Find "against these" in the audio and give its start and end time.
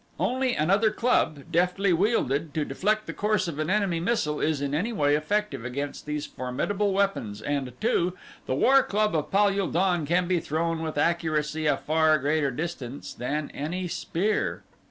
5.63-6.25